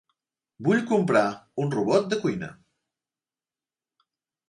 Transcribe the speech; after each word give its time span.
Vull 0.67 0.81
comprar 0.91 1.23
un 1.65 1.71
robot 1.77 2.09
de 2.17 2.21
cuina. 2.25 2.53